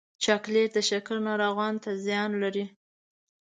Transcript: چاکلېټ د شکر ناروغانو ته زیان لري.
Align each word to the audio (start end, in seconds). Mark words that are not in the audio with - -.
چاکلېټ 0.23 0.69
د 0.75 0.79
شکر 0.89 1.15
ناروغانو 1.27 1.81
ته 1.83 1.91
زیان 2.05 2.31
لري. 2.43 2.65